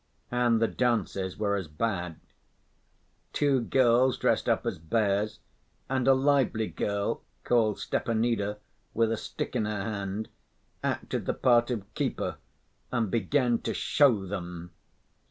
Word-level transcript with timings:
And 0.31 0.59
the 0.59 0.67
dances 0.67 1.37
were 1.37 1.55
as 1.55 1.67
bad. 1.67 2.15
Two 3.33 3.61
girls 3.61 4.17
dressed 4.17 4.49
up 4.49 4.65
as 4.65 4.79
bears, 4.79 5.37
and 5.91 6.07
a 6.07 6.15
lively 6.15 6.65
girl, 6.69 7.21
called 7.43 7.77
Stepanida, 7.77 8.57
with 8.95 9.11
a 9.11 9.15
stick 9.17 9.55
in 9.55 9.65
her 9.65 9.83
hand, 9.83 10.27
acted 10.83 11.27
the 11.27 11.35
part 11.35 11.69
of 11.69 11.93
keeper, 11.93 12.37
and 12.91 13.11
began 13.11 13.59
to 13.59 13.75
"show 13.75 14.25
them." 14.25 14.71